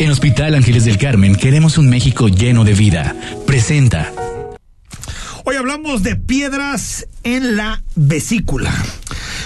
En 0.00 0.10
Hospital 0.10 0.54
Ángeles 0.54 0.84
del 0.84 0.96
Carmen 0.96 1.34
queremos 1.34 1.76
un 1.76 1.88
México 1.88 2.28
lleno 2.28 2.62
de 2.62 2.72
vida. 2.72 3.16
Presenta. 3.48 4.12
Hoy 5.44 5.56
hablamos 5.56 6.04
de 6.04 6.14
piedras 6.14 7.08
en 7.24 7.56
la 7.56 7.82
vesícula 7.96 8.72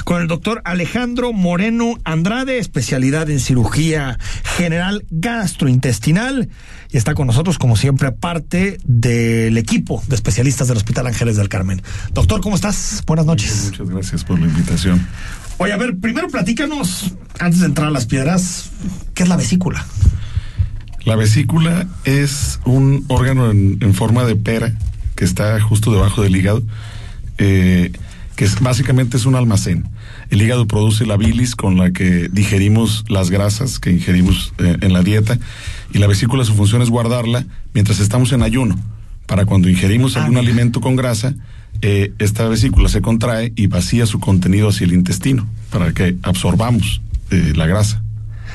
con 0.04 0.21
el 0.21 0.28
doctor 0.28 0.60
Alejandro 0.67 1.33
Moreno 1.33 1.99
Andrade, 2.04 2.58
especialidad 2.58 3.30
en 3.30 3.40
cirugía 3.40 4.19
general 4.56 5.06
gastrointestinal. 5.08 6.51
Y 6.90 6.98
está 6.98 7.14
con 7.14 7.28
nosotros, 7.28 7.56
como 7.56 7.76
siempre, 7.76 8.12
parte 8.12 8.76
del 8.84 9.56
equipo 9.56 10.03
de 10.06 10.16
especialistas 10.16 10.69
del 10.69 10.76
Hospital 10.76 11.06
Ángeles 11.06 11.38
del 11.38 11.48
Carmen. 11.48 11.80
Doctor, 12.12 12.42
¿cómo 12.42 12.56
estás? 12.56 13.03
Buenas 13.06 13.24
noches. 13.24 13.71
Muchas 13.71 13.88
gracias 13.88 14.24
por 14.24 14.38
la 14.38 14.46
invitación. 14.46 15.08
Oye, 15.56 15.72
a 15.72 15.78
ver, 15.78 15.96
primero 15.96 16.28
platícanos, 16.28 17.14
antes 17.38 17.60
de 17.60 17.66
entrar 17.66 17.88
a 17.88 17.91
las 17.91 18.05
piedras, 18.05 18.70
¿qué 19.14 19.23
es 19.23 19.30
la 19.30 19.37
vesícula? 19.37 19.87
La 21.05 21.16
vesícula 21.16 21.88
es 22.05 22.61
un 22.65 23.05
órgano 23.09 23.51
en, 23.51 23.95
forma 23.95 24.24
de 24.24 24.37
pera 24.37 24.73
que 25.16 25.25
está 25.25 25.61
justo 25.61 25.92
debajo 25.92 26.23
del 26.23 26.37
hígado, 26.37 26.62
eh, 27.38 27.91
que 28.37 28.45
es, 28.45 28.61
básicamente 28.61 29.16
es 29.16 29.27
un 29.27 29.34
almacén. 29.34 29.88
El 30.30 30.41
hígado 30.42 30.66
produce 30.66 31.05
la 31.05 31.16
bilis 31.16 31.56
con 31.56 31.77
la 31.77 31.91
que 31.91 32.28
digerimos 32.30 33.05
las 33.09 33.30
grasas 33.30 33.80
que 33.80 33.91
ingerimos 33.91 34.55
eh, 34.59 34.77
en 34.80 34.92
la 34.92 35.02
dieta 35.02 35.38
y 35.92 35.98
la 35.98 36.06
vesícula 36.06 36.45
su 36.45 36.55
función 36.55 36.83
es 36.83 36.88
guardarla 36.88 37.45
mientras 37.75 37.98
estamos 37.98 38.33
en 38.33 38.42
ayuno. 38.42 38.78
Para 39.27 39.45
cuando 39.45 39.69
ingerimos 39.69 40.16
algún 40.16 40.37
ah, 40.37 40.41
alimento 40.41 40.80
con 40.80 40.95
grasa, 40.95 41.34
eh, 41.80 42.12
esta 42.20 42.47
vesícula 42.48 42.89
se 42.89 43.03
contrae 43.03 43.53
y 43.56 43.66
vacía 43.66 44.06
su 44.06 44.20
contenido 44.20 44.69
hacia 44.69 44.84
el 44.84 44.92
intestino 44.92 45.48
para 45.70 45.92
que 45.92 46.16
absorbamos 46.23 47.00
la 47.30 47.66
grasa. 47.66 48.02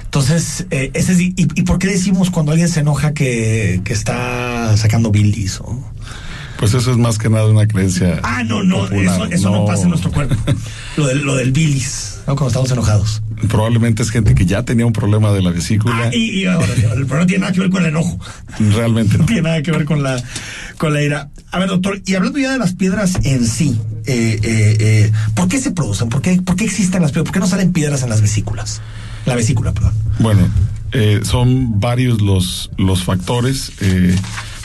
Entonces, 0.08 0.66
eh, 0.72 0.90
ese 0.94 1.12
es, 1.12 1.20
y, 1.20 1.34
y, 1.36 1.64
por 1.64 1.80
qué 1.80 1.88
decimos 1.88 2.30
cuando 2.30 2.54
alguien 2.54 2.70
se 2.70 2.80
enoja 2.80 3.14
que, 3.14 3.82
que 3.84 3.92
está 3.92 4.76
sacando 4.78 5.12
bilis? 5.12 5.60
O... 5.60 5.84
Pues 6.58 6.74
eso 6.74 6.92
es 6.92 6.98
más 6.98 7.18
que 7.18 7.30
nada 7.30 7.46
una 7.48 7.68
creencia. 7.68 8.22
Ah, 8.24 8.42
no, 8.44 8.64
no, 8.64 8.88
eso, 8.88 9.26
eso 9.26 9.52
no. 9.52 9.66
pasa 9.66 9.84
en 9.84 9.90
nuestro 9.90 10.12
cuerpo. 10.12 10.36
lo, 10.96 11.08
del, 11.08 11.24
lo 11.24 11.36
del 11.36 11.52
bilis, 11.52 12.22
¿no? 12.26 12.36
Cuando 12.36 12.48
estamos 12.48 12.72
enojados. 12.72 13.22
Probablemente 13.50 14.02
es 14.02 14.10
gente 14.10 14.34
que 14.34 14.46
ya 14.46 14.64
tenía 14.64 14.86
un 14.86 14.94
problema 14.94 15.34
de 15.34 15.42
la 15.42 15.52
vesícula. 15.52 16.06
Ah, 16.06 16.10
y, 16.16 16.40
y 16.40 16.46
ahora, 16.46 16.74
el 16.74 17.06
problema 17.06 17.20
no 17.20 17.26
tiene 17.28 17.42
nada 17.42 17.52
que 17.52 17.60
ver 17.60 17.70
con 17.70 17.84
el 17.84 17.90
enojo. 17.90 18.18
Realmente 18.60 19.18
no. 19.18 19.20
no. 19.20 19.26
tiene 19.26 19.42
nada 19.42 19.62
que 19.62 19.72
ver 19.72 19.84
con 19.84 20.04
la, 20.04 20.24
con 20.78 20.94
la 20.94 21.04
ira. 21.04 21.30
A 21.52 21.60
ver, 21.60 21.68
doctor, 21.68 22.02
y 22.06 22.16
hablando 22.16 22.40
ya 22.40 22.54
de 22.54 22.60
las 22.60 22.74
piedras 22.74 23.20
en 23.24 23.46
sí, 23.46 23.78
eh, 24.06 24.40
eh, 24.42 24.78
eh, 24.80 25.12
¿por 25.36 25.50
qué 25.50 25.60
se 25.60 25.72
producen? 25.72 26.08
¿Por 26.08 26.22
qué, 26.22 26.42
¿Por 26.42 26.56
qué 26.56 26.64
existen 26.64 27.02
las 27.02 27.12
piedras? 27.12 27.26
¿Por 27.26 27.34
qué 27.34 27.40
no 27.42 27.48
salen 27.48 27.74
piedras 27.74 28.04
en 28.04 28.10
las 28.10 28.22
vesículas? 28.22 28.82
La 29.28 29.36
vesícula, 29.36 29.74
perdón. 29.74 29.94
Bueno, 30.20 30.48
eh, 30.94 31.20
son 31.24 31.80
varios 31.80 32.22
los, 32.22 32.72
los 32.78 33.04
factores. 33.04 33.74
Eh, 33.82 34.16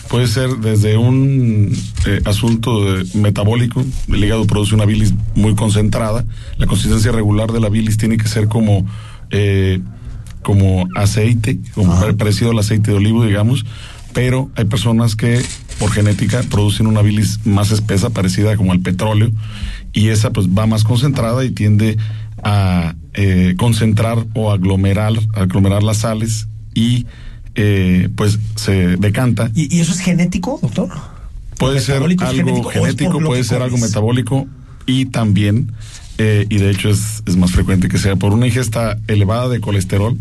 puede 0.08 0.28
ser 0.28 0.50
desde 0.58 0.96
un 0.96 1.76
eh, 2.06 2.20
asunto 2.24 2.80
metabólico, 3.14 3.84
el 4.08 4.24
hígado 4.24 4.46
produce 4.46 4.74
una 4.74 4.84
bilis 4.84 5.14
muy 5.34 5.56
concentrada, 5.56 6.24
la 6.58 6.66
consistencia 6.66 7.10
regular 7.10 7.50
de 7.50 7.60
la 7.60 7.68
bilis 7.68 7.96
tiene 7.96 8.18
que 8.18 8.28
ser 8.28 8.46
como, 8.46 8.86
como 10.42 10.86
aceite, 10.94 11.58
como 11.74 11.98
parecido 12.16 12.50
al 12.50 12.58
aceite 12.58 12.90
de 12.90 12.98
olivo, 12.98 13.24
digamos, 13.24 13.64
pero 14.12 14.50
hay 14.54 14.66
personas 14.66 15.16
que 15.16 15.42
por 15.78 15.90
genética 15.90 16.42
producen 16.50 16.86
una 16.86 17.00
bilis 17.00 17.40
más 17.46 17.70
espesa, 17.70 18.10
parecida 18.10 18.56
como 18.56 18.72
al 18.72 18.80
petróleo, 18.80 19.30
y 19.92 20.08
esa 20.08 20.30
pues 20.30 20.46
va 20.48 20.66
más 20.66 20.84
concentrada 20.84 21.44
y 21.44 21.50
tiende 21.50 21.96
a 22.42 22.94
eh, 23.14 23.54
concentrar 23.56 24.26
o 24.34 24.50
aglomerar, 24.50 25.12
aglomerar 25.34 25.82
las 25.82 25.98
sales 25.98 26.48
y 26.74 27.06
eh, 27.54 28.08
pues 28.16 28.38
se 28.56 28.96
decanta. 28.96 29.50
¿Y, 29.54 29.80
eso 29.80 29.92
es 29.92 30.00
genético, 30.00 30.58
doctor? 30.60 30.88
Puede 31.58 31.80
ser 31.80 32.02
algo 32.02 32.70
genético, 32.70 33.20
puede 33.20 33.44
ser 33.44 33.62
algo 33.62 33.78
metabólico 33.78 34.46
y 34.86 35.06
también, 35.06 35.72
eh, 36.18 36.46
y 36.48 36.56
de 36.56 36.70
hecho 36.70 36.88
es, 36.88 37.22
es, 37.26 37.36
más 37.36 37.52
frecuente 37.52 37.88
que 37.88 37.98
sea 37.98 38.16
por 38.16 38.32
una 38.32 38.46
ingesta 38.46 38.98
elevada 39.06 39.48
de 39.48 39.60
colesterol, 39.60 40.16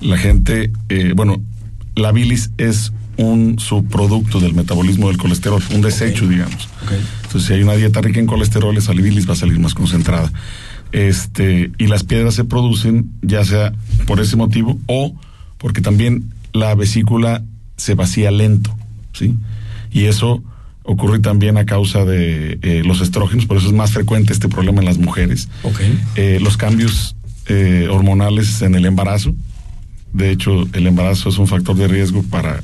la 0.00 0.16
gente, 0.18 0.70
bueno, 1.16 1.42
la 1.96 2.12
bilis 2.12 2.50
es 2.58 2.92
un 3.16 3.58
subproducto 3.58 4.40
del 4.40 4.54
metabolismo 4.54 5.08
del 5.08 5.18
colesterol, 5.18 5.62
un 5.72 5.80
desecho, 5.80 6.26
digamos. 6.26 6.68
Entonces, 7.24 7.44
si 7.44 7.52
hay 7.54 7.62
una 7.62 7.74
dieta 7.74 8.00
rica 8.00 8.20
en 8.20 8.26
colesterol, 8.26 8.76
esa 8.76 8.92
bilis 8.92 9.28
va 9.28 9.32
a 9.34 9.36
salir 9.36 9.58
más 9.58 9.74
concentrada 9.74 10.32
este, 10.94 11.72
y 11.76 11.88
las 11.88 12.04
piedras 12.04 12.34
se 12.34 12.44
producen 12.44 13.10
ya 13.20 13.44
sea 13.44 13.72
por 14.06 14.20
ese 14.20 14.36
motivo 14.36 14.78
o 14.86 15.12
porque 15.58 15.80
también 15.80 16.32
la 16.52 16.74
vesícula 16.76 17.42
se 17.76 17.94
vacía 17.94 18.30
lento, 18.30 18.74
¿sí? 19.12 19.34
Y 19.90 20.04
eso 20.04 20.40
ocurre 20.84 21.18
también 21.18 21.58
a 21.58 21.66
causa 21.66 22.04
de 22.04 22.60
eh, 22.62 22.82
los 22.84 23.00
estrógenos, 23.00 23.46
por 23.46 23.56
eso 23.56 23.66
es 23.66 23.72
más 23.72 23.90
frecuente 23.90 24.32
este 24.32 24.48
problema 24.48 24.80
en 24.80 24.84
las 24.84 24.98
mujeres. 24.98 25.48
Eh, 26.14 26.38
los 26.40 26.56
cambios 26.56 27.16
eh, 27.46 27.88
hormonales 27.90 28.62
en 28.62 28.76
el 28.76 28.86
embarazo, 28.86 29.34
de 30.12 30.30
hecho, 30.30 30.68
el 30.74 30.86
embarazo 30.86 31.28
es 31.28 31.38
un 31.38 31.48
factor 31.48 31.74
de 31.74 31.88
riesgo 31.88 32.22
para 32.22 32.62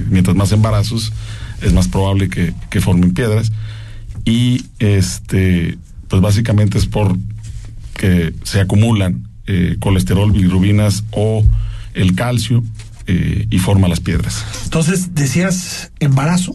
mientras 0.00 0.36
más 0.36 0.52
embarazos 0.52 1.12
es 1.60 1.72
más 1.72 1.88
probable 1.88 2.28
que, 2.28 2.54
que 2.70 2.80
formen 2.80 3.14
piedras. 3.14 3.52
Y 4.24 4.66
este, 4.78 5.78
pues 6.08 6.22
básicamente 6.22 6.78
es 6.78 6.86
por 6.86 7.16
que 7.94 8.34
se 8.42 8.60
acumulan 8.60 9.28
eh, 9.46 9.76
colesterol, 9.80 10.30
bilirrubinas 10.30 11.04
o 11.10 11.44
el 11.94 12.14
calcio 12.14 12.62
eh, 13.06 13.46
y 13.50 13.58
forma 13.58 13.88
las 13.88 14.00
piedras. 14.00 14.44
Entonces, 14.64 15.14
decías 15.14 15.90
embarazo. 16.00 16.54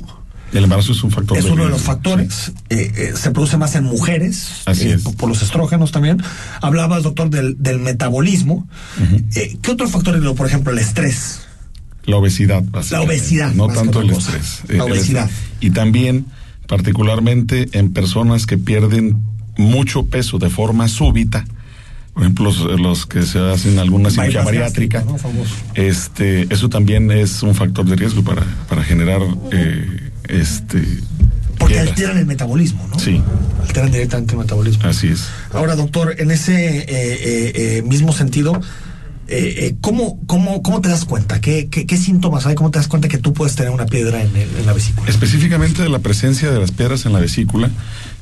El 0.53 0.63
embarazo 0.63 0.93
es 0.93 1.03
un 1.03 1.11
factor. 1.11 1.37
Es 1.37 1.45
uno 1.45 1.65
de 1.65 1.69
los 1.69 1.81
factores. 1.81 2.53
Eh, 2.69 3.13
se 3.15 3.31
produce 3.31 3.57
más 3.57 3.75
en 3.75 3.83
mujeres. 3.83 4.61
Así 4.65 4.87
es. 4.87 5.03
Por, 5.03 5.27
los 5.27 5.41
estrógenos 5.41 5.91
también. 5.91 6.23
Hablabas, 6.61 7.03
doctor, 7.03 7.29
del, 7.29 7.79
metabolismo. 7.79 8.67
¿Qué 9.33 9.71
otros 9.71 9.91
factores? 9.91 10.21
Por 10.21 10.47
ejemplo, 10.47 10.71
el 10.71 10.79
estrés. 10.79 11.46
La 12.07 12.16
obesidad, 12.18 12.63
La 12.90 13.01
obesidad. 13.01 13.53
No 13.53 13.68
tanto 13.68 14.01
el 14.01 14.12
estrés. 14.12 14.62
La 14.69 14.85
obesidad. 14.85 15.29
Y 15.59 15.72
también, 15.72 16.25
particularmente 16.66 17.68
en 17.73 17.91
personas 17.91 18.45
que 18.45 18.57
pierden 18.57 19.18
mucho 19.57 20.06
peso 20.06 20.40
de 20.40 20.50
forma 20.50 20.88
súbita, 20.88 21.45
por 22.13 22.23
ejemplo, 22.23 22.51
los, 22.78 23.06
que 23.06 23.23
se 23.23 23.40
hacen 23.40 23.78
alguna 23.78 24.09
cirugía 24.09 24.41
bariátrica, 24.41 25.03
este, 25.75 26.47
eso 26.51 26.69
también 26.69 27.12
es 27.12 27.44
un 27.44 27.53
factor 27.53 27.85
de 27.85 27.95
riesgo 27.95 28.24
para, 28.24 28.44
para 28.69 28.84
generar 28.84 29.22
eh, 29.51 30.09
este 30.29 30.81
porque 31.59 31.79
alteran 31.79 32.18
el 32.18 32.25
metabolismo, 32.25 32.88
¿no? 32.89 33.00
Sí. 33.00 33.22
Alteran 33.62 33.91
directamente 33.91 34.34
el 34.34 34.39
metabolismo. 34.39 34.88
Así 34.88 35.07
es. 35.07 35.28
Ahora, 35.51 35.75
doctor, 35.75 36.16
en 36.19 36.31
ese 36.31 36.79
eh, 36.79 36.88
eh, 36.88 37.81
mismo 37.84 38.13
sentido, 38.13 38.62
¿cómo, 39.81 40.19
cómo, 40.27 40.61
¿cómo 40.63 40.81
te 40.81 40.89
das 40.89 41.05
cuenta? 41.05 41.41
¿Qué, 41.41 41.69
qué, 41.69 41.97
síntomas 41.97 42.45
hay? 42.45 42.55
¿Cómo 42.55 42.71
te 42.71 42.79
das 42.79 42.88
cuenta 42.88 43.07
que 43.07 43.17
tú 43.17 43.33
puedes 43.33 43.55
tener 43.55 43.71
una 43.71 43.85
piedra 43.85 44.21
en, 44.23 44.35
en 44.35 44.65
la 44.65 44.73
vesícula? 44.73 45.09
Específicamente 45.09 45.81
de 45.81 45.89
la 45.89 45.99
presencia 45.99 46.49
de 46.51 46.59
las 46.59 46.71
piedras 46.71 47.05
en 47.05 47.13
la 47.13 47.19
vesícula, 47.19 47.69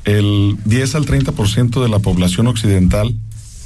el 0.06 0.58
10 0.66 0.96
al 0.96 1.06
30% 1.06 1.82
de 1.82 1.90
la 1.90 2.00
población 2.00 2.48
occidental 2.48 3.16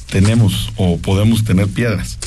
tenemos 0.09 0.71
o 0.75 0.97
podemos 0.97 1.43
tener 1.43 1.67
piedras, 1.67 2.17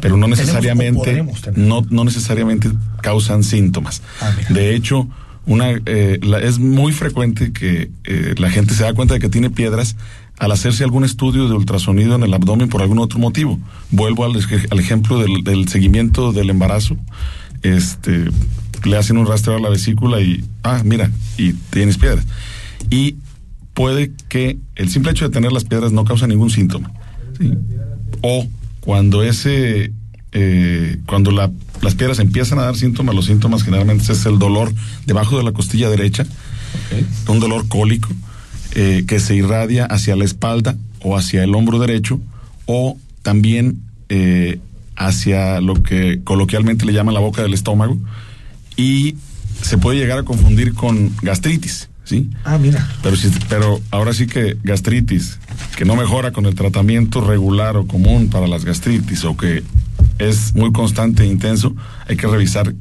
pero 0.00 0.16
no 0.16 0.28
necesariamente 0.28 1.24
no, 1.56 1.84
no 1.88 2.04
necesariamente 2.04 2.70
causan 3.02 3.42
síntomas. 3.42 4.02
Ah, 4.20 4.32
de 4.50 4.74
hecho, 4.74 5.08
una 5.46 5.70
eh, 5.86 6.20
es 6.42 6.58
muy 6.58 6.92
frecuente 6.92 7.52
que 7.52 7.90
eh, 8.04 8.34
la 8.38 8.50
gente 8.50 8.74
se 8.74 8.84
da 8.84 8.94
cuenta 8.94 9.14
de 9.14 9.20
que 9.20 9.28
tiene 9.28 9.50
piedras 9.50 9.96
al 10.38 10.52
hacerse 10.52 10.84
algún 10.84 11.04
estudio 11.04 11.48
de 11.48 11.54
ultrasonido 11.54 12.16
en 12.16 12.22
el 12.22 12.34
abdomen 12.34 12.68
por 12.68 12.82
algún 12.82 12.98
otro 12.98 13.18
motivo. 13.18 13.58
Vuelvo 13.90 14.24
al, 14.24 14.32
al 14.70 14.78
ejemplo 14.78 15.18
del, 15.18 15.44
del, 15.44 15.68
seguimiento 15.68 16.32
del 16.32 16.50
embarazo. 16.50 16.96
Este, 17.62 18.26
le 18.84 18.96
hacen 18.96 19.16
un 19.16 19.26
rastreo 19.26 19.56
a 19.56 19.60
la 19.60 19.68
vesícula 19.70 20.20
y, 20.20 20.44
ah, 20.62 20.82
mira, 20.84 21.10
y 21.38 21.52
tienes 21.52 21.98
piedras. 21.98 22.26
Y 22.90 23.16
puede 23.74 24.12
que 24.28 24.58
el 24.74 24.90
simple 24.90 25.12
hecho 25.12 25.26
de 25.26 25.32
tener 25.32 25.52
las 25.52 25.64
piedras 25.64 25.92
no 25.92 26.04
causa 26.04 26.26
ningún 26.26 26.50
síntoma. 26.50 26.92
O 28.22 28.46
cuando 28.80 29.22
ese, 29.22 29.92
eh, 30.32 30.98
cuando 31.06 31.30
la, 31.30 31.50
las 31.80 31.94
piedras 31.94 32.18
empiezan 32.18 32.58
a 32.58 32.62
dar 32.62 32.76
síntomas, 32.76 33.14
los 33.14 33.26
síntomas 33.26 33.62
generalmente 33.62 34.12
es 34.12 34.26
el 34.26 34.38
dolor 34.38 34.72
debajo 35.06 35.38
de 35.38 35.44
la 35.44 35.52
costilla 35.52 35.88
derecha, 35.88 36.26
un 37.28 37.40
dolor 37.40 37.68
cólico 37.68 38.08
eh, 38.74 39.04
que 39.06 39.20
se 39.20 39.34
irradia 39.34 39.86
hacia 39.86 40.16
la 40.16 40.24
espalda 40.24 40.76
o 41.00 41.16
hacia 41.16 41.44
el 41.44 41.54
hombro 41.54 41.78
derecho, 41.78 42.20
o 42.66 42.98
también 43.22 43.80
eh, 44.08 44.58
hacia 44.96 45.60
lo 45.60 45.82
que 45.82 46.20
coloquialmente 46.24 46.86
le 46.86 46.92
llaman 46.92 47.14
la 47.14 47.20
boca 47.20 47.42
del 47.42 47.54
estómago, 47.54 47.98
y 48.76 49.16
se 49.62 49.78
puede 49.78 49.98
llegar 49.98 50.18
a 50.18 50.22
confundir 50.24 50.74
con 50.74 51.12
gastritis. 51.22 51.88
¿sí? 52.04 52.30
Ah, 52.44 52.58
mira. 52.58 52.88
Pero, 53.02 53.16
si, 53.16 53.30
pero 53.48 53.80
ahora 53.90 54.12
sí 54.12 54.26
que 54.26 54.56
gastritis, 54.62 55.38
que 55.76 55.84
no 55.84 55.96
mejora 55.96 56.32
con 56.32 56.46
el 56.46 56.54
tratamiento 56.54 57.20
regular 57.20 57.76
o 57.76 57.86
común 57.86 58.28
para 58.28 58.46
las 58.46 58.64
gastritis, 58.64 59.24
o 59.24 59.36
que 59.36 59.62
es 60.18 60.54
muy 60.54 60.72
constante 60.72 61.24
e 61.24 61.26
intenso, 61.26 61.74
hay 62.08 62.16
que 62.16 62.26
revisar 62.26 62.74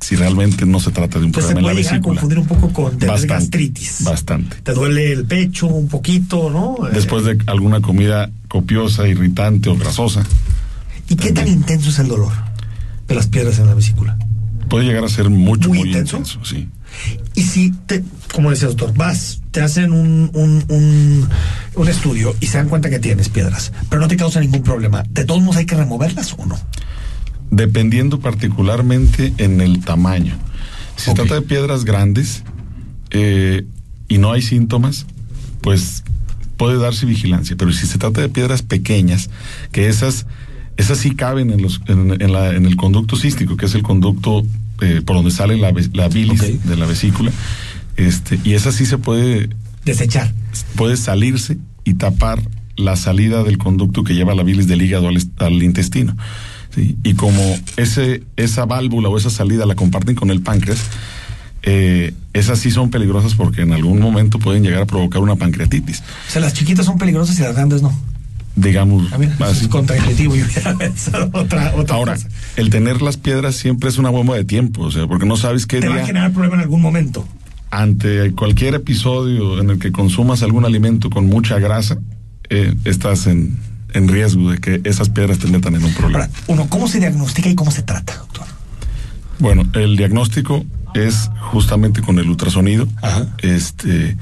si 0.00 0.16
realmente 0.16 0.64
no 0.66 0.80
se 0.80 0.90
trata 0.90 1.18
de 1.18 1.26
un 1.26 1.32
problema 1.32 1.60
en 1.60 1.66
la 1.66 1.72
vesícula. 1.74 2.20
confundir 2.20 2.38
un 2.38 2.46
poco 2.46 2.72
con 2.72 2.98
gastritis. 2.98 4.02
Bastante. 4.04 4.56
Te 4.62 4.72
duele 4.72 5.12
el 5.12 5.24
pecho 5.26 5.66
un 5.66 5.88
poquito, 5.88 6.50
¿no? 6.50 6.76
Después 6.90 7.24
de 7.24 7.38
alguna 7.46 7.80
comida 7.80 8.30
copiosa, 8.48 9.06
irritante 9.06 9.68
o 9.68 9.76
grasosa. 9.76 10.24
¿Y 11.08 11.16
qué 11.16 11.32
tan 11.32 11.48
intenso 11.48 11.90
es 11.90 11.98
el 11.98 12.08
dolor 12.08 12.32
de 13.08 13.14
las 13.14 13.26
piedras 13.26 13.58
en 13.58 13.66
la 13.66 13.74
vesícula? 13.74 14.16
Puede 14.68 14.86
llegar 14.86 15.04
a 15.04 15.08
ser 15.08 15.28
mucho, 15.28 15.68
muy, 15.68 15.80
intenso? 15.80 16.22
sí. 16.44 16.68
Y 17.34 17.42
si, 17.42 17.70
te, 17.86 18.02
como 18.34 18.50
decía 18.50 18.68
doctor, 18.68 18.92
vas, 18.94 19.40
te 19.50 19.60
hacen 19.60 19.92
un, 19.92 20.30
un, 20.34 20.64
un, 20.68 21.28
un, 21.76 21.88
estudio 21.88 22.34
y 22.40 22.46
se 22.46 22.58
dan 22.58 22.68
cuenta 22.68 22.90
que 22.90 22.98
tienes 22.98 23.28
piedras, 23.28 23.72
pero 23.88 24.00
no 24.00 24.08
te 24.08 24.16
causa 24.16 24.40
ningún 24.40 24.62
problema, 24.62 25.04
¿de 25.08 25.24
todos 25.24 25.40
modos 25.40 25.56
hay 25.56 25.66
que 25.66 25.76
removerlas 25.76 26.34
o 26.36 26.46
no? 26.46 26.58
Dependiendo 27.50 28.20
particularmente 28.20 29.32
en 29.38 29.60
el 29.60 29.84
tamaño. 29.84 30.36
Si 30.96 31.06
se 31.06 31.14
trata 31.14 31.34
de 31.34 31.42
piedras 31.42 31.84
grandes 31.84 32.42
eh, 33.10 33.64
y 34.08 34.18
no 34.18 34.32
hay 34.32 34.42
síntomas, 34.42 35.06
pues 35.60 36.04
puede 36.56 36.78
darse 36.78 37.06
vigilancia. 37.06 37.56
Pero 37.56 37.72
si 37.72 37.86
se 37.86 37.98
trata 37.98 38.20
de 38.20 38.28
piedras 38.28 38.62
pequeñas, 38.62 39.30
que 39.72 39.88
esas, 39.88 40.26
esas 40.76 40.98
sí 40.98 41.14
caben 41.14 41.50
en, 41.50 41.62
los, 41.62 41.80
en, 41.86 42.32
la, 42.32 42.54
en 42.54 42.66
el 42.66 42.76
conducto 42.76 43.16
cístico, 43.16 43.56
que 43.56 43.66
es 43.66 43.74
el 43.74 43.82
conducto 43.82 44.44
eh, 44.80 45.02
por 45.04 45.16
donde 45.16 45.30
sale 45.30 45.56
la, 45.56 45.72
la 45.92 46.08
bilis 46.08 46.64
de 46.64 46.76
la 46.76 46.86
vesícula, 46.86 47.32
este, 47.96 48.38
y 48.44 48.54
esa 48.54 48.72
sí 48.72 48.86
se 48.86 48.98
puede 48.98 49.50
desechar. 49.84 50.32
Puede 50.76 50.96
salirse 50.96 51.58
y 51.84 51.94
tapar 51.94 52.42
la 52.76 52.96
salida 52.96 53.42
del 53.42 53.58
conducto 53.58 54.04
que 54.04 54.14
lleva 54.14 54.34
la 54.34 54.42
bilis 54.42 54.66
del 54.66 54.82
hígado 54.82 55.08
al 55.08 55.62
intestino. 55.62 56.16
Y 56.76 57.14
como 57.14 57.42
ese, 57.76 58.22
esa 58.36 58.64
válvula 58.64 59.08
o 59.08 59.18
esa 59.18 59.30
salida 59.30 59.66
la 59.66 59.74
comparten 59.74 60.14
con 60.14 60.30
el 60.30 60.40
páncreas, 60.40 60.80
eh, 61.62 62.14
esas 62.32 62.58
sí 62.58 62.70
son 62.70 62.90
peligrosas 62.90 63.34
porque 63.34 63.62
en 63.62 63.72
algún 63.72 64.00
momento 64.00 64.38
pueden 64.38 64.62
llegar 64.62 64.82
a 64.82 64.86
provocar 64.86 65.20
una 65.20 65.36
pancreatitis. 65.36 66.00
O 66.28 66.30
sea, 66.30 66.40
las 66.40 66.54
chiquitas 66.54 66.86
son 66.86 66.98
peligrosas 66.98 67.38
y 67.38 67.42
las 67.42 67.54
grandes 67.54 67.82
no. 67.82 67.92
Digamos, 68.56 69.10
ah, 69.12 69.50
es 69.50 69.68
contraintuitivo 69.68 70.34
otra, 71.32 71.72
otra 71.76 71.96
Ahora, 71.96 72.16
el 72.56 72.68
tener 72.68 73.00
las 73.00 73.16
piedras 73.16 73.54
siempre 73.54 73.88
es 73.88 73.96
una 73.96 74.10
bomba 74.10 74.34
de 74.36 74.44
tiempo, 74.44 74.82
o 74.82 74.90
sea, 74.90 75.06
porque 75.06 75.24
no 75.24 75.36
sabes 75.36 75.66
qué 75.66 75.80
Te 75.80 75.88
va 75.88 75.96
a 75.96 76.06
generar 76.06 76.32
problema 76.32 76.56
en 76.56 76.62
algún 76.62 76.80
momento. 76.80 77.26
Ante 77.70 78.32
cualquier 78.32 78.74
episodio 78.74 79.60
en 79.60 79.70
el 79.70 79.78
que 79.78 79.92
consumas 79.92 80.42
algún 80.42 80.64
alimento 80.64 81.10
con 81.10 81.26
mucha 81.26 81.60
grasa, 81.60 81.98
eh, 82.48 82.74
estás 82.84 83.28
en, 83.28 83.56
en 83.94 84.08
riesgo 84.08 84.50
de 84.50 84.58
que 84.58 84.80
esas 84.84 85.08
piedras 85.08 85.38
te 85.38 85.46
metan 85.48 85.74
en 85.74 85.84
un 85.84 85.94
problema. 85.94 86.28
uno, 86.46 86.66
¿cómo 86.68 86.88
se 86.88 86.98
diagnostica 86.98 87.48
y 87.48 87.54
cómo 87.54 87.70
se 87.70 87.82
trata, 87.82 88.16
doctor? 88.16 88.46
Bueno, 89.38 89.64
el 89.74 89.96
diagnóstico 89.96 90.64
es 90.94 91.30
justamente 91.40 92.02
con 92.02 92.18
el 92.18 92.28
ultrasonido. 92.28 92.86
Este, 93.38 94.16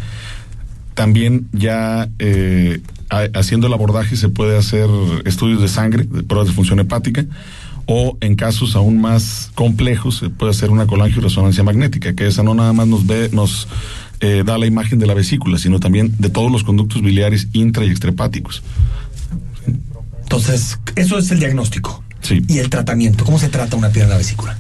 también 0.95 1.49
ya 1.53 2.09
eh, 2.19 2.81
haciendo 3.35 3.67
el 3.67 3.73
abordaje 3.73 4.17
se 4.17 4.29
puede 4.29 4.57
hacer 4.57 4.89
estudios 5.25 5.61
de 5.61 5.69
sangre, 5.69 6.05
de 6.05 6.23
pruebas 6.23 6.49
de 6.49 6.55
función 6.55 6.79
hepática, 6.79 7.25
o 7.87 8.19
en 8.21 8.37
casos 8.37 8.77
aún 8.77 9.01
más 9.01 9.51
complejos 9.55 10.19
se 10.19 10.29
puede 10.29 10.51
hacer 10.51 10.71
una 10.71 10.87
colangioresonancia 10.87 11.65
magnética, 11.65 12.15
que 12.15 12.27
esa 12.27 12.43
no 12.43 12.55
nada 12.55 12.73
más 12.73 12.87
nos 12.87 13.07
ve, 13.07 13.31
nos 13.33 13.67
eh, 14.21 14.43
da 14.45 14.59
la 14.59 14.67
imagen 14.67 14.99
de 14.99 15.07
la 15.07 15.15
vesícula, 15.15 15.59
sino 15.59 15.81
también 15.81 16.15
de 16.19 16.29
todos 16.29 16.53
los 16.53 16.65
conductos 16.65 17.01
biliares 17.01 17.49
intra 17.55 17.85
y 17.87 17.91
extrahepáticos. 17.91 18.63
Entonces, 20.29 20.79
eso 20.95 21.17
es 21.17 21.31
el 21.31 21.39
diagnóstico. 21.39 22.05
Sí. 22.21 22.43
Y 22.49 22.59
el 22.59 22.69
tratamiento. 22.69 23.25
¿Cómo 23.25 23.39
se 23.39 23.49
trata 23.49 23.77
una 23.77 23.89
piedra 23.89 24.09
en 24.09 24.11
la 24.11 24.19
vesícula? 24.19 24.59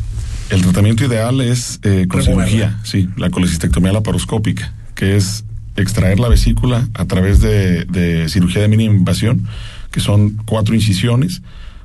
El 0.49 0.63
tratamiento 0.63 1.05
ideal 1.05 1.43
es 1.43 1.79
eh, 1.83 2.07
con 2.09 2.23
cirugía, 2.23 2.81
sí, 2.85 3.11
la 3.19 3.29
colecistectomía 3.29 3.93
laparoscópica, 3.93 4.73
que 4.95 5.17
es 5.17 5.45
extraer 5.77 6.21
la 6.21 6.29
vesícula 6.29 6.89
a 6.95 7.05
través 7.05 7.43
de, 7.43 8.25
cirugía 8.31 8.63
de 8.63 8.69
mínima 8.69 8.95
invasión, 8.95 9.47
que 9.91 10.01
son 10.01 10.39
cuatro 10.47 10.75
incisiones. 10.75 11.43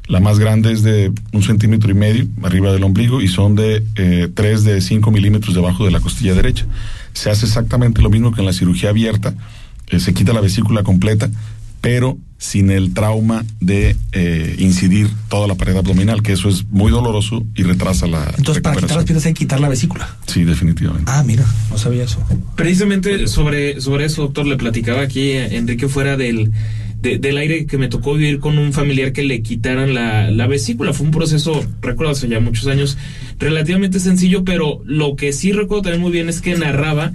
La 0.08 0.22
más 0.22 0.40
grande 0.40 0.72
es 0.72 0.82
de 0.82 1.12
un 1.34 1.44
centímetro 1.44 1.92
y 1.92 1.94
medio 1.94 2.26
arriba 2.42 2.72
del 2.72 2.86
ombligo 2.86 3.22
y 3.22 3.28
son 3.28 3.56
de 3.56 3.84
eh, 3.98 4.30
tres 4.34 4.64
de 4.64 4.80
cinco 4.80 5.12
milímetros 5.12 5.56
debajo 5.56 5.84
de 5.84 5.92
la 5.92 6.00
costilla 6.00 6.34
derecha. 6.34 6.66
Se 7.12 7.30
hace 7.30 7.46
exactamente 7.46 8.02
lo 8.02 8.10
mismo 8.10 8.32
que 8.32 8.40
en 8.40 8.46
la 8.46 8.54
cirugía 8.54 8.92
abierta. 8.92 9.34
Eh, 9.88 10.00
se 10.00 10.14
quita 10.14 10.32
la 10.32 10.40
vesícula 10.40 10.84
completa, 10.84 11.30
pero 11.82 12.18
sin 12.44 12.72
el 12.72 12.94
trauma 12.94 13.45
de 13.62 13.95
eh, 14.12 14.56
incidir 14.60 15.10
toda 15.30 15.48
la 15.48 15.56
pared 15.56 15.78
abdominal, 15.78 16.22
que 16.22 16.34
eso 16.34 16.50
es 16.50 16.66
muy 16.66 16.92
doloroso 16.92 17.45
y 17.56 17.63
retrasa 17.63 18.06
la. 18.06 18.34
Entonces, 18.38 18.62
para 18.62 18.75
quitar 18.75 18.98
las 18.98 19.06
piedras 19.06 19.25
hay 19.25 19.34
que 19.34 19.40
quitar 19.40 19.62
la 19.62 19.69
vesícula. 19.69 20.18
Sí, 20.28 20.44
definitivamente. 20.44 21.10
Ah, 21.10 21.24
mira, 21.25 21.45
no 21.72 21.78
sabía 21.78 22.04
eso. 22.04 22.19
Precisamente 22.57 23.30
sobre, 23.30 23.80
sobre 23.80 24.04
eso, 24.04 24.24
doctor, 24.24 24.45
le 24.45 24.57
platicaba 24.57 25.04
aquí 25.04 25.31
Enrique 25.31 25.88
fuera 25.88 26.18
del, 26.18 26.51
del 27.01 27.38
aire 27.38 27.66
que 27.66 27.78
me 27.78 27.88
tocó 27.88 28.16
vivir 28.16 28.40
con 28.40 28.57
un 28.57 28.74
familiar 28.74 29.13
que 29.13 29.24
le 29.24 29.42
quitaran 29.42 29.94
la, 29.94 30.30
la 30.30 30.46
vesícula. 30.46 30.92
Fue 30.92 31.06
un 31.06 31.13
proceso, 31.13 31.66
recuerdo 31.81 32.12
hace 32.12 32.28
ya 32.28 32.42
muchos 32.42 32.68
años, 32.68 32.98
relativamente 33.39 34.01
sencillo, 34.01 34.44
pero 34.44 34.81
lo 34.86 35.16
que 35.16 35.31
sí 35.31 35.54
recuerdo 35.54 35.84
también 35.84 36.01
muy 36.01 36.12
bien 36.12 36.28
es 36.28 36.42
que 36.42 36.57
narraba 36.57 37.13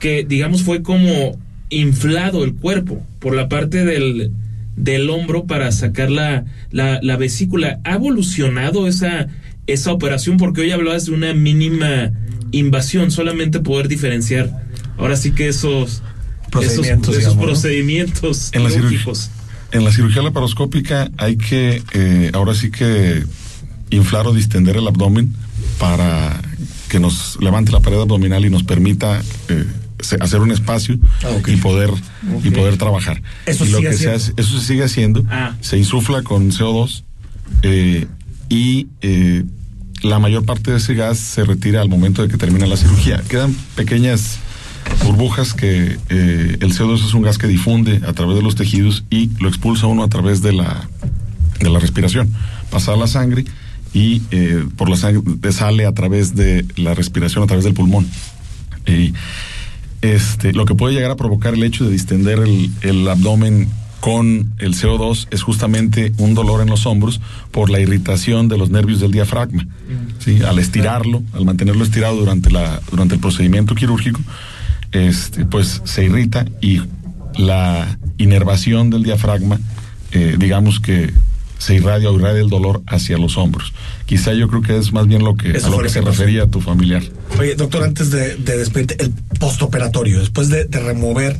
que, 0.00 0.22
digamos, 0.22 0.64
fue 0.64 0.82
como 0.82 1.38
inflado 1.70 2.44
el 2.44 2.52
cuerpo 2.52 3.02
por 3.20 3.34
la 3.34 3.48
parte 3.48 3.86
del, 3.86 4.32
del 4.76 5.10
hombro 5.10 5.44
para 5.46 5.70
sacar 5.72 6.10
la, 6.10 6.44
la, 6.70 7.16
vesícula. 7.16 7.80
¿Ha 7.84 7.94
evolucionado 7.94 8.86
esa, 8.86 9.28
esa 9.66 9.92
operación? 9.92 10.36
Porque 10.36 10.62
hoy 10.62 10.70
hablabas 10.70 11.06
de 11.06 11.12
una 11.12 11.34
mínima 11.34 12.12
invasión, 12.52 13.10
solamente 13.10 13.60
poder 13.60 13.88
diferenciar. 13.88 14.50
Ahora 14.96 15.16
sí 15.16 15.32
que 15.32 15.48
esos 15.48 16.02
procedimientos, 16.50 17.16
esos, 17.16 17.36
procedimientos 17.36 18.50
en 18.52 18.64
la, 18.64 18.70
cirugía, 18.70 19.00
en 19.72 19.84
la 19.84 19.92
cirugía 19.92 20.22
laparoscópica 20.22 21.10
hay 21.16 21.36
que, 21.36 21.82
eh, 21.92 22.30
ahora 22.34 22.54
sí 22.54 22.70
que 22.70 23.22
inflar 23.90 24.26
o 24.26 24.34
distender 24.34 24.76
el 24.76 24.86
abdomen 24.86 25.32
para 25.78 26.40
que 26.88 26.98
nos 26.98 27.38
levante 27.40 27.72
la 27.72 27.80
pared 27.80 28.00
abdominal 28.00 28.44
y 28.44 28.50
nos 28.50 28.64
permita 28.64 29.22
eh, 29.48 29.64
hacer 30.20 30.40
un 30.40 30.50
espacio 30.50 30.98
ah, 31.24 31.30
y 31.46 31.56
poder 31.56 31.90
y 32.42 32.50
poder 32.50 32.76
trabajar. 32.76 33.22
Eso, 33.46 33.64
lo 33.66 33.80
que 33.80 33.92
se 33.92 34.14
eso 34.14 34.32
se 34.36 34.60
sigue 34.60 34.84
haciendo, 34.84 35.24
ah. 35.30 35.54
se 35.60 35.78
insufla 35.78 36.22
con 36.22 36.50
CO2 36.50 37.04
eh, 37.62 38.06
y 38.48 38.88
eh, 39.02 39.44
la 40.02 40.18
mayor 40.18 40.44
parte 40.44 40.70
de 40.70 40.78
ese 40.78 40.94
gas 40.94 41.18
se 41.18 41.44
retira 41.44 41.82
al 41.82 41.88
momento 41.88 42.22
de 42.22 42.28
que 42.28 42.36
termina 42.36 42.66
la 42.66 42.76
cirugía. 42.76 43.22
Quedan 43.28 43.54
pequeñas 43.74 44.38
burbujas 45.04 45.52
que 45.52 45.98
eh, 46.08 46.56
el 46.60 46.72
CO2 46.72 47.06
es 47.06 47.14
un 47.14 47.22
gas 47.22 47.38
que 47.38 47.46
difunde 47.46 48.00
a 48.06 48.12
través 48.12 48.36
de 48.36 48.42
los 48.42 48.54
tejidos 48.54 49.04
y 49.10 49.30
lo 49.38 49.48
expulsa 49.48 49.86
uno 49.86 50.02
a 50.02 50.08
través 50.08 50.42
de 50.42 50.52
la, 50.52 50.88
de 51.60 51.70
la 51.70 51.78
respiración. 51.78 52.32
Pasa 52.70 52.94
a 52.94 52.96
la 52.96 53.06
sangre 53.06 53.44
y 53.92 54.20
por 54.76 54.88
la 54.88 54.96
sangre 54.96 55.52
sale 55.52 55.84
a 55.84 55.92
través 55.92 56.36
de 56.36 56.64
la 56.76 56.94
respiración, 56.94 57.42
a 57.42 57.46
través 57.46 57.64
del 57.64 57.74
pulmón. 57.74 58.06
Y 58.86 59.12
este, 60.02 60.52
lo 60.52 60.64
que 60.64 60.74
puede 60.74 60.94
llegar 60.94 61.10
a 61.10 61.16
provocar 61.16 61.54
el 61.54 61.62
hecho 61.62 61.84
de 61.84 61.90
distender 61.90 62.38
el, 62.38 63.08
abdomen 63.08 63.68
con 64.00 64.54
el 64.58 64.74
CO2 64.74 65.28
es 65.30 65.42
justamente 65.42 66.12
un 66.16 66.34
dolor 66.34 66.62
en 66.62 66.68
los 66.68 66.86
hombros 66.86 67.20
por 67.50 67.68
la 67.68 67.80
irritación 67.80 68.48
de 68.48 68.56
los 68.56 68.70
nervios 68.70 69.00
del 69.00 69.10
diafragma. 69.10 69.66
¿sí? 70.18 70.40
Al 70.42 70.58
estirarlo, 70.58 71.22
al 71.34 71.44
mantenerlo 71.44 71.84
estirado 71.84 72.16
durante, 72.16 72.50
la, 72.50 72.80
durante 72.90 73.16
el 73.16 73.20
procedimiento 73.20 73.74
quirúrgico, 73.74 74.20
este, 74.92 75.44
pues 75.44 75.82
se 75.84 76.04
irrita 76.04 76.46
y 76.62 76.80
la 77.36 77.98
inervación 78.16 78.90
del 78.90 79.02
diafragma, 79.02 79.60
eh, 80.12 80.36
digamos 80.38 80.80
que 80.80 81.12
se 81.60 81.74
irradia 81.74 82.10
o 82.10 82.16
irradia 82.16 82.40
el 82.40 82.48
dolor 82.48 82.82
hacia 82.86 83.18
los 83.18 83.36
hombros. 83.36 83.74
Quizá 84.06 84.32
yo 84.32 84.48
creo 84.48 84.62
que 84.62 84.78
es 84.78 84.92
más 84.94 85.06
bien 85.06 85.22
lo 85.22 85.36
que, 85.36 85.50
a 85.50 85.68
lo 85.68 85.78
que, 85.78 85.90
se 85.90 86.00
refería 86.00 86.44
a 86.44 86.46
tu 86.46 86.62
familiar. 86.62 87.02
Oye, 87.38 87.54
doctor, 87.54 87.84
antes 87.84 88.10
de, 88.10 88.36
de 88.36 88.56
despedirte, 88.56 88.96
el 88.98 89.12
postoperatorio, 89.38 90.20
después 90.20 90.48
de, 90.48 90.64
remover, 90.64 91.38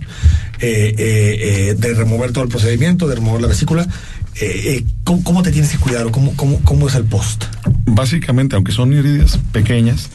eh, 0.60 0.94
eh, 0.98 1.70
eh, 1.70 1.74
de 1.76 1.94
remover 1.94 2.32
todo 2.32 2.44
el 2.44 2.50
procedimiento, 2.50 3.08
de 3.08 3.14
remover 3.14 3.40
la 3.40 3.48
vesícula, 3.48 3.88
¿cómo, 5.04 5.42
te 5.42 5.52
tienes 5.52 5.70
que 5.70 5.78
cuidar 5.78 6.06
o 6.06 6.12
cómo, 6.12 6.36
cómo, 6.36 6.60
cómo 6.64 6.86
es 6.86 6.94
el 6.96 7.04
post? 7.04 7.44
Básicamente, 7.86 8.56
aunque 8.56 8.72
son 8.72 8.92
heridas 8.92 9.38
pequeñas, 9.52 10.10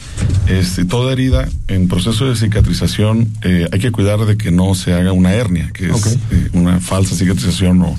este, 0.46 0.84
toda 0.84 1.12
herida 1.12 1.48
en 1.66 1.88
proceso 1.88 2.28
de 2.28 2.36
cicatrización 2.36 3.28
hay 3.42 3.80
que 3.80 3.90
cuidar 3.90 4.24
de 4.24 4.36
que 4.36 4.52
no 4.52 4.76
se 4.76 4.92
haga 4.92 5.10
una 5.10 5.34
hernia, 5.34 5.72
que 5.74 5.90
es 5.90 6.18
una 6.52 6.78
falsa 6.78 7.16
cicatrización 7.16 7.82
o 7.82 7.98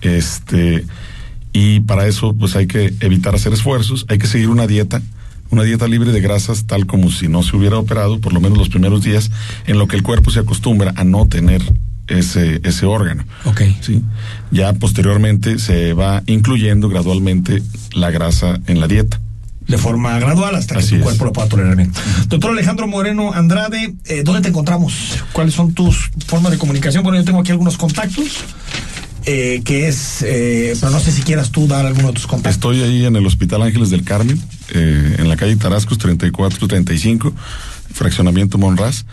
este 0.00 0.84
y 1.54 1.80
para 1.80 2.06
eso 2.06 2.34
pues 2.34 2.56
hay 2.56 2.66
que 2.66 2.92
evitar 3.00 3.34
hacer 3.34 3.54
esfuerzos, 3.54 4.04
hay 4.08 4.18
que 4.18 4.26
seguir 4.26 4.50
una 4.50 4.66
dieta, 4.66 5.00
una 5.50 5.62
dieta 5.62 5.86
libre 5.86 6.10
de 6.12 6.20
grasas 6.20 6.66
tal 6.66 6.84
como 6.84 7.10
si 7.10 7.28
no 7.28 7.42
se 7.42 7.56
hubiera 7.56 7.78
operado, 7.78 8.20
por 8.20 8.34
lo 8.34 8.40
menos 8.40 8.58
los 8.58 8.68
primeros 8.68 9.04
días, 9.04 9.30
en 9.66 9.78
lo 9.78 9.86
que 9.86 9.96
el 9.96 10.02
cuerpo 10.02 10.30
se 10.30 10.40
acostumbra 10.40 10.92
a 10.96 11.04
no 11.04 11.26
tener 11.28 11.62
ese, 12.08 12.60
ese 12.64 12.86
órgano. 12.86 13.24
Ok. 13.44 13.62
¿sí? 13.80 14.02
Ya 14.50 14.72
posteriormente 14.72 15.60
se 15.60 15.92
va 15.92 16.24
incluyendo 16.26 16.88
gradualmente 16.88 17.62
la 17.94 18.10
grasa 18.10 18.58
en 18.66 18.80
la 18.80 18.88
dieta. 18.88 19.20
De 19.68 19.78
forma 19.78 20.18
gradual 20.18 20.56
hasta 20.56 20.74
que 20.74 20.84
tu 20.84 20.96
es. 20.96 21.02
cuerpo 21.02 21.24
lo 21.24 21.32
pueda 21.32 21.48
tolerar 21.48 21.76
bien. 21.76 21.90
Doctor 22.28 22.50
Alejandro 22.50 22.86
Moreno 22.86 23.32
Andrade, 23.32 23.94
eh, 24.04 24.22
¿dónde 24.22 24.42
te 24.42 24.48
encontramos? 24.48 25.24
¿Cuáles 25.32 25.54
son 25.54 25.72
tus 25.72 26.10
formas 26.26 26.52
de 26.52 26.58
comunicación? 26.58 27.02
Bueno, 27.02 27.18
yo 27.18 27.24
tengo 27.24 27.40
aquí 27.40 27.50
algunos 27.50 27.78
contactos, 27.78 28.44
eh, 29.26 29.62
que 29.64 29.88
es, 29.88 30.22
eh, 30.22 30.74
pero 30.78 30.92
no 30.92 31.00
sé 31.00 31.10
si 31.12 31.22
quieras 31.22 31.50
tú 31.50 31.66
dar 31.66 31.86
alguno 31.86 32.08
de 32.08 32.14
tus 32.14 32.26
contactos. 32.26 32.54
Estoy 32.54 32.82
ahí 32.82 33.04
en 33.04 33.16
el 33.16 33.26
Hospital 33.26 33.62
Ángeles 33.62 33.90
del 33.90 34.04
Carmen, 34.04 34.40
eh, 34.72 35.16
en 35.18 35.28
la 35.28 35.36
calle 35.36 35.56
Tarascos 35.56 35.98
3435, 35.98 37.32
fraccionamiento 37.92 38.58
Monraz, 38.58 39.06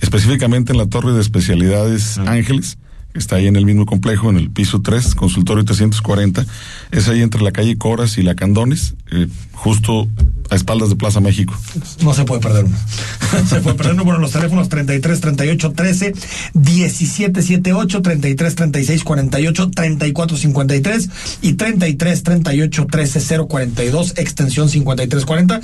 específicamente 0.00 0.72
en 0.72 0.78
la 0.78 0.86
torre 0.86 1.12
de 1.12 1.20
especialidades 1.20 2.18
Ángeles, 2.18 2.78
que 3.12 3.18
está 3.18 3.36
ahí 3.36 3.46
en 3.46 3.56
el 3.56 3.66
mismo 3.66 3.84
complejo, 3.84 4.30
en 4.30 4.36
el 4.36 4.50
piso 4.50 4.80
3, 4.80 5.14
consultorio 5.14 5.64
340, 5.64 6.46
es 6.90 7.08
ahí 7.08 7.22
entre 7.22 7.42
la 7.42 7.52
calle 7.52 7.76
Coras 7.76 8.18
y 8.18 8.22
la 8.22 8.34
Candones, 8.34 8.94
eh, 9.10 9.28
justo 9.52 10.08
a 10.50 10.54
espaldas 10.54 10.88
de 10.88 10.96
Plaza 10.96 11.20
México. 11.20 11.54
No 12.02 12.14
se 12.14 12.24
puede 12.24 12.40
perder 12.40 12.64
uno. 12.64 12.76
se 13.48 13.60
puede 13.60 13.76
perder 13.76 13.94
uno. 13.94 14.04
Bueno, 14.04 14.20
los 14.20 14.32
teléfonos 14.32 14.68
33 14.68 15.20
38 15.20 15.72
13 15.72 16.14
17 16.54 17.42
78 17.42 18.02
33 18.02 18.54
36 18.54 19.04
48 19.04 19.70
34 19.70 20.36
53 20.36 21.10
y 21.42 21.52
33 21.54 22.22
38 22.22 22.86
13 22.90 23.38
042 23.46 24.14
extensión 24.16 24.68
53 24.68 25.24
40. 25.24 25.60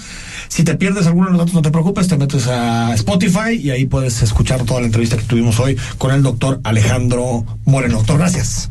Si 0.49 0.65
te 0.65 0.75
pierdes 0.75 1.07
alguno 1.07 1.27
de 1.27 1.33
los 1.33 1.39
datos, 1.41 1.55
no 1.55 1.63
te 1.63 1.71
preocupes, 1.71 2.09
te 2.09 2.17
metes 2.17 2.47
a 2.47 2.95
Spotify 2.95 3.55
y 3.61 3.71
ahí 3.71 3.87
puedes 3.87 4.23
escuchar 4.23 4.65
toda 4.65 4.81
la 4.81 4.87
entrevista 4.87 5.17
que 5.17 5.25
tuvimos 5.25 5.59
hoy 5.61 5.77
con 5.99 6.13
el 6.13 6.23
doctor 6.23 6.61
Alejandro 6.65 7.45
Moreno. 7.65 7.99
Doctor, 7.99 8.19
gracias. 8.19 8.71